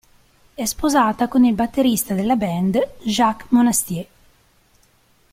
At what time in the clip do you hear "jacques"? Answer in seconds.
3.03-3.51